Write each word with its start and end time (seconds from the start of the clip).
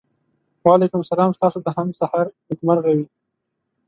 وعلیکم 0.65 1.01
سلام 1.11 1.29
ستاسو 1.37 1.57
د 1.63 1.67
هم 1.77 1.87
سهار 1.99 2.25
نېکمرغه 2.47 2.91
وي. 2.97 3.07